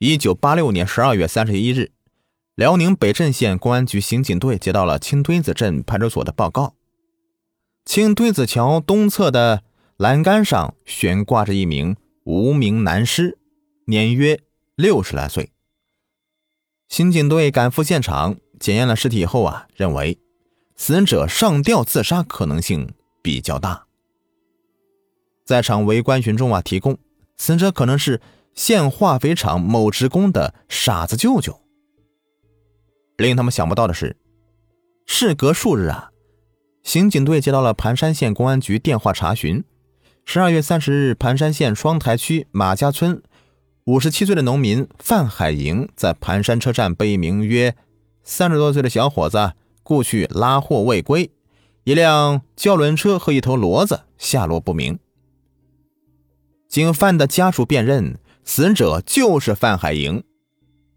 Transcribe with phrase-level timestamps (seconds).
[0.00, 1.90] 一九八六年十二月三十一日，
[2.54, 6.76] 辽宁北镇县公安局刑警队接到了青墩子镇派出所的报告：
[7.84, 9.64] 青墩子桥东侧的
[9.96, 13.38] 栏杆上悬挂着一名无名男尸，
[13.86, 14.38] 年约
[14.76, 15.50] 六十来岁。
[16.88, 20.20] 刑警队赶赴现场检验了尸体后啊，认为
[20.76, 23.86] 死者上吊自杀可能性比较大。
[25.44, 26.96] 在场围观群众啊提供，
[27.36, 28.20] 死者可能是。
[28.58, 31.60] 县化肥厂某职工的傻子舅舅。
[33.16, 34.16] 令他们想不到的是，
[35.06, 36.10] 事隔数日啊，
[36.82, 39.62] 刑警队接到了盘山县公安局电话查询。
[40.24, 43.22] 十二月三十日，盘山县双台区马家村
[43.84, 47.76] 五十七岁的农民范海营在盘山车站被一名约
[48.24, 49.52] 三十多岁的小伙子
[49.84, 51.30] 雇去拉货未归，
[51.84, 54.98] 一辆轿轮车和一头骡子下落不明。
[56.68, 58.18] 经范的家属辨认。
[58.48, 60.24] 死者就是范海营，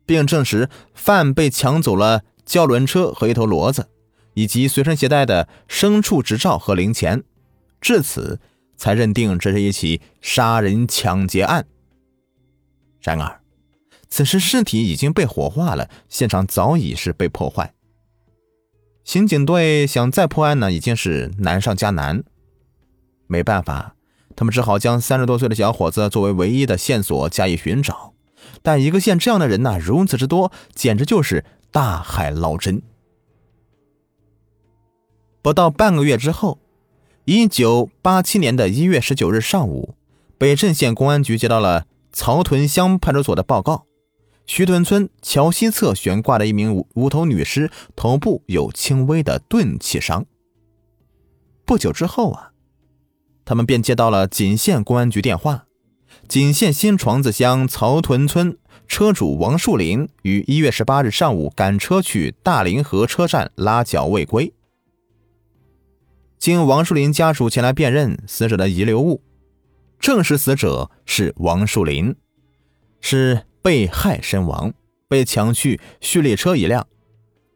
[0.05, 3.89] 并证实范被抢走了胶轮车和一头骡子，
[4.35, 7.25] 以及随身携带的牲畜执照和零钱，
[7.81, 8.39] 至此
[8.77, 11.67] 才认定这是一起杀人抢劫案。
[13.01, 13.41] 然而，
[14.07, 17.73] 此时尸体已经被火化了，现场早已是被破坏。
[19.03, 22.23] 刑警队想再破案呢，已经是难上加难。
[23.27, 23.97] 没办法。
[24.41, 28.15] 他们只好将三十多岁的小伙子作为唯一的线索加以寻找，
[28.63, 32.81] 但一个县这样的人呐如此之多，简直就是大海捞针。
[35.43, 36.57] 不到半个月之后，
[37.25, 39.93] 一九八七年的一月十九日上午，
[40.39, 43.85] 北镇县公安局接到了曹屯乡派出所的报告：
[44.47, 50.25] 徐屯村桥西侧悬挂的一名无头女尸，头部有轻微的钝器伤。
[51.63, 52.50] 不久之后啊。
[53.45, 55.65] 他们便接到了锦县公安局电话，
[56.27, 64.53] 锦县新床子乡曹屯村车主王树林于一月十八日上午赶车去大凌河车站拉脚未归。
[66.37, 69.21] 经王树林家属前来辨认死者的遗留物，
[69.99, 72.15] 证实死者是王树林，
[72.99, 74.73] 是被害身亡，
[75.07, 76.87] 被抢去蓄列车一辆，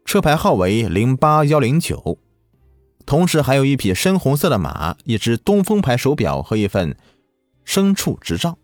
[0.05, 2.19] 车牌号为零八幺零九。
[3.05, 6.97] 同时还有一匹深红色的马，一只东风牌手表和一份
[7.65, 8.57] 牲畜执照。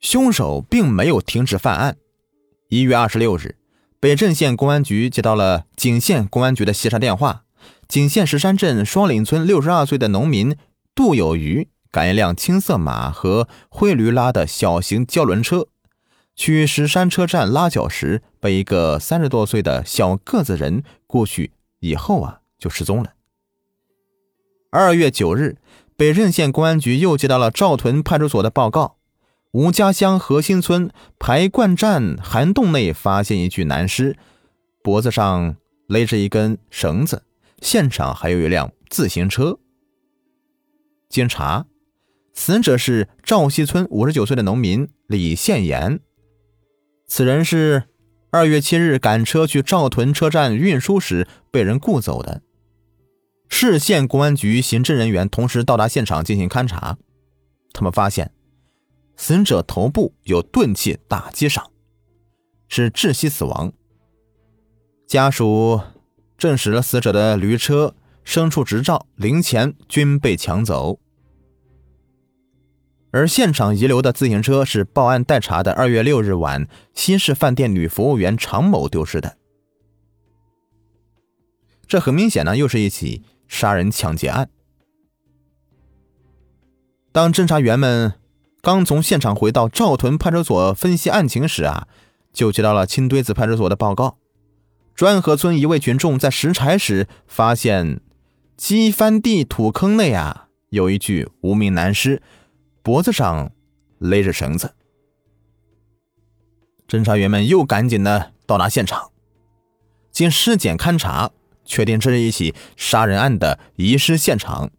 [0.00, 1.96] 凶手并没有停止犯案。
[2.68, 3.56] 一月二十六日，
[3.98, 7.44] 北镇县公安局接到了景县公安局的协查电话：
[7.88, 10.54] 景县石山镇双岭村六十二岁的农民
[10.94, 15.68] 杜有余赶一辆青色马和灰驴拉的小型胶轮车，
[16.36, 22.40] 去石山车站拉脚时，被一个三十多岁的小个子人过去以后啊。
[22.58, 23.14] 就失踪了。
[24.70, 25.56] 二月九日，
[25.96, 28.96] 北镇县公安局又接到了赵屯派出所的报告：
[29.52, 34.16] 吴家乡河新村排灌站涵洞内发现一具男尸，
[34.82, 35.56] 脖子上
[35.86, 37.22] 勒着一根绳子，
[37.60, 39.58] 现场还有一辆自行车。
[41.08, 41.66] 经查，
[42.32, 46.00] 死者是赵西村五十九岁的农民李宪言，
[47.06, 47.84] 此人是
[48.34, 52.42] 二月七日赶车去赵屯车站运输时被人雇走的。
[53.48, 56.98] 市县公安局刑侦人员同时到达现场进行勘查，
[57.72, 58.32] 他们发现
[59.14, 61.70] 死者头部有钝器打击伤，
[62.66, 63.72] 是窒息死亡。
[65.06, 65.80] 家属
[66.36, 67.94] 证实了死者的驴车、
[68.24, 70.98] 牲畜执照、零钱均被抢走，
[73.14, 79.36] 而现场遗留的自行车是报案待查的二月六日晚新市饭店女服务员常某丢失的。
[81.86, 83.22] 这很明显呢，又是一起。
[83.46, 84.48] 杀人抢劫案。
[87.12, 88.14] 当侦查员们
[88.60, 91.86] 刚从现场回到赵屯派出所分析案情时啊，
[92.32, 94.16] 就接到了青堆子派出所的报告：
[94.96, 98.00] 砖河村一位群众在拾柴时发现
[98.56, 102.20] 基翻地土坑内啊有一具无名男尸，
[102.84, 103.50] 脖子上
[103.98, 104.74] 勒着绳子。
[106.86, 109.10] 侦查员们又赶紧的到达现场，
[110.12, 111.32] 经尸检勘查。
[111.66, 114.70] 确定这是一起杀人案的遗失现场。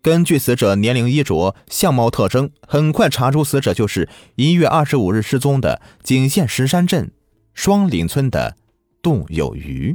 [0.00, 7.12] 根据死者年龄、衣着、相貌特征，很快查出死者就是一月二十五日失踪的景县石山镇
[7.52, 8.56] 双岭村的
[9.02, 9.94] 杜有余。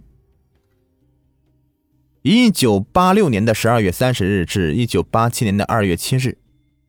[2.22, 6.38] 一九八六年的十二月三十日至一九八七年的二月七日，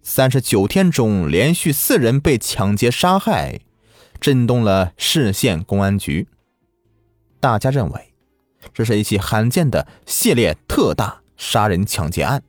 [0.02, 3.60] 三十九天中连续四人被抢劫杀害，
[4.20, 6.26] 震动了市县公安局。
[7.40, 8.08] 大家认为。
[8.74, 12.42] 这是一起罕见的系列特大杀人抢劫案。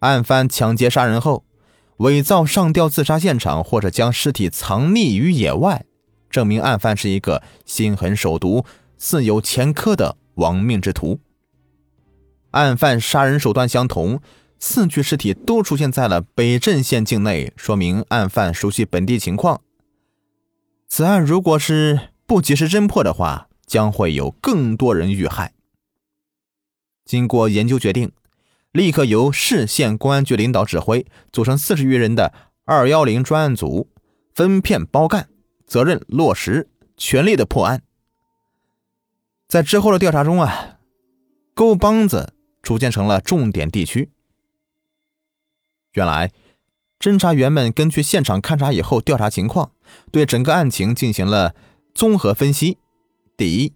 [0.00, 1.44] 案犯抢劫杀人后，
[1.98, 5.86] 伪造上吊自杀现场，或者将尸体藏匿于野外，
[6.30, 8.64] 证明案犯是一个心狠手毒、
[8.96, 11.18] 自有前科的亡命之徒。
[12.50, 14.20] 案犯杀人手段相同，
[14.58, 19.60] 四具尸体都出现在了北镇县境内，说明案犯熟悉本地情况。
[20.88, 25.52] 此案如果是不及时侦破的话，将会有更多人遇害。
[27.04, 28.12] 经过研究决定。
[28.70, 32.34] 立刻由市县公安局领导指挥，组成四十余人的
[32.66, 33.88] “二幺零”专案组，
[34.34, 35.30] 分片包干，
[35.66, 37.82] 责任落实，全力的破案。
[39.48, 40.78] 在之后的调查中啊，
[41.54, 44.10] 沟帮子逐渐成了重点地区。
[45.98, 46.30] 原来，
[47.00, 49.72] 侦查员们根据现场勘查以后调查情况，
[50.12, 51.56] 对整个案情进行了
[51.92, 52.78] 综合分析。
[53.36, 53.72] 第一，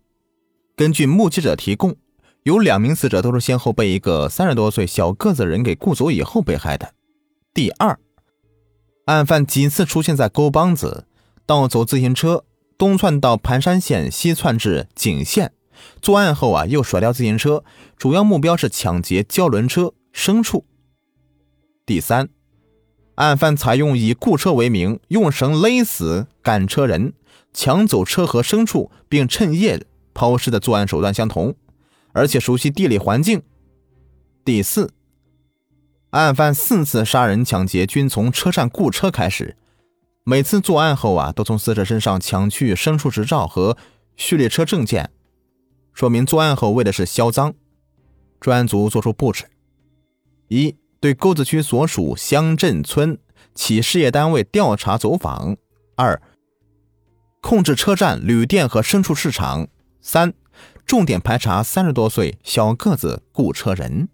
[0.76, 1.96] 根据目击者提供。
[2.44, 6.92] 有两名死者都是先后被一个三十多岁小个子人给雇走以后被害的。
[7.54, 7.98] 第二，
[9.06, 11.06] 案犯几次出现在沟帮子，
[11.46, 12.44] 盗走自行车，
[12.76, 15.52] 东窜到盘山县，西窜至景县，
[16.00, 17.62] 作案后啊又甩掉自行车，
[17.96, 20.64] 主要目标是抢劫胶轮车、牲畜。
[21.84, 22.28] 第三，
[23.16, 27.14] 案犯采用以雇车为名，用绳勒死赶车人，
[27.52, 29.84] 抢走车和牲畜，并趁夜
[30.14, 31.56] 抛尸的作案手段相同。
[32.14, 33.42] 而且熟悉地理环境。
[34.44, 34.92] 第四，
[36.10, 39.56] 案犯四次杀人抢劫均从车站雇车开始，
[40.22, 43.78] 每次作案后啊，都从死者身上抢去牲畜执照和
[44.14, 45.10] 序列车证件，
[45.94, 47.54] 说明作案后为的是销赃。
[48.38, 49.46] 专案组作出布置：
[50.48, 53.18] 一对沟子区所属乡镇村
[53.56, 55.56] 企事业单位调查走访；
[55.96, 56.22] 二
[57.40, 59.66] 控制车站、旅店和牲畜市场；
[60.00, 60.32] 三。
[60.86, 64.08] 重点排查三十多岁小个子雇车人。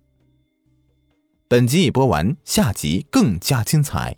[1.47, 4.17] 本集已播完，下集更加精彩。